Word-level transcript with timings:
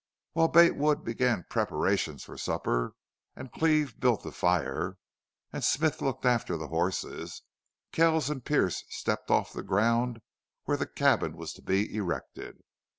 While 0.33 0.47
Bate 0.47 0.75
Wood 0.75 1.03
began 1.03 1.45
preparations 1.47 2.23
for 2.23 2.35
supper, 2.35 2.95
and 3.35 3.51
Cleve 3.51 3.99
built 3.99 4.23
the 4.23 4.31
fire, 4.31 4.97
and 5.53 5.63
Smith 5.63 6.01
looked 6.01 6.25
after 6.25 6.57
the 6.57 6.69
horses, 6.69 7.43
Kells 7.91 8.27
and 8.27 8.43
Pearce 8.43 8.83
stepped 8.89 9.29
off 9.29 9.53
the 9.53 9.61
ground 9.61 10.21
where 10.63 10.75
the 10.77 10.87
cabin 10.87 11.37
was 11.37 11.53
to 11.53 11.61
be 11.61 11.95
erected. 11.95 12.63